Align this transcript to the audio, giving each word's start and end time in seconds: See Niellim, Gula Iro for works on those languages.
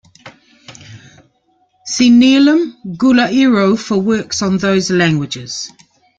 See 1.85 2.09
Niellim, 2.09 2.97
Gula 2.97 3.29
Iro 3.31 3.75
for 3.75 3.99
works 4.01 4.41
on 4.41 4.57
those 4.57 4.89
languages. 4.89 5.71